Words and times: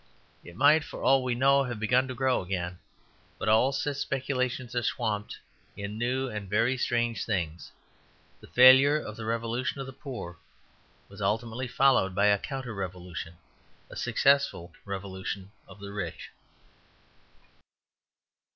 It 0.43 0.55
might, 0.55 0.83
for 0.83 1.03
all 1.03 1.23
we 1.23 1.35
know, 1.35 1.63
have 1.65 1.79
begun 1.79 2.07
to 2.07 2.15
grow 2.15 2.41
again; 2.41 2.79
but 3.37 3.47
all 3.47 3.71
such 3.71 3.97
speculations 3.97 4.73
are 4.73 4.81
swamped 4.81 5.37
in 5.77 5.99
new 5.99 6.27
and 6.27 6.49
very 6.49 6.75
strange 6.75 7.23
things. 7.23 7.71
The 8.39 8.47
failure 8.47 8.99
of 8.99 9.15
the 9.15 9.25
revolution 9.25 9.79
of 9.79 9.85
the 9.85 9.93
poor 9.93 10.39
was 11.07 11.21
ultimately 11.21 11.67
followed 11.67 12.15
by 12.15 12.25
a 12.25 12.39
counter 12.39 12.73
revolution; 12.73 13.35
a 13.91 13.95
successful 13.95 14.73
revolution 14.87 15.51
of 15.67 15.79
the 15.79 15.91
rich. 15.93 16.31